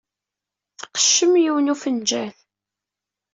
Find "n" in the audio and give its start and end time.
1.71-1.71